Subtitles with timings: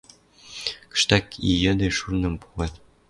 [0.91, 2.73] Кыштак и йӹде шурным погат